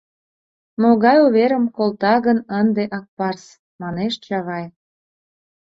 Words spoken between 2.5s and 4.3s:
ынде Акпарс?— манеш